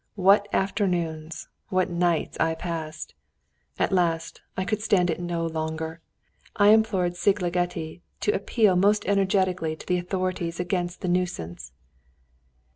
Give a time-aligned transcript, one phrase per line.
[0.15, 3.13] What afternoons, what nights I passed!
[3.77, 6.01] At last I could stand it no longer,
[6.55, 11.71] and I implored Szigligeti to appeal most energetically to the authorities against the nuisance.